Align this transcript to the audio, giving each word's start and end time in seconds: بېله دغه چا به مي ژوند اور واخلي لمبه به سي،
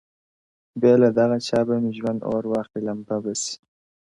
بېله 0.81 1.09
دغه 1.19 1.37
چا 1.47 1.59
به 1.67 1.75
مي 1.83 1.91
ژوند 1.97 2.19
اور 2.29 2.43
واخلي 2.51 2.81
لمبه 2.87 3.17
به 3.23 3.33
سي، 3.43 3.55